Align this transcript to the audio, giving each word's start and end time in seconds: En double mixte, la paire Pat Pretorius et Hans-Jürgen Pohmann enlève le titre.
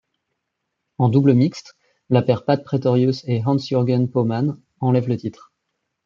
En 0.97 1.09
double 1.09 1.35
mixte, 1.35 1.75
la 2.09 2.23
paire 2.23 2.43
Pat 2.43 2.63
Pretorius 2.63 3.23
et 3.27 3.43
Hans-Jürgen 3.45 4.07
Pohmann 4.07 4.59
enlève 4.79 5.07
le 5.07 5.15
titre. 5.15 5.51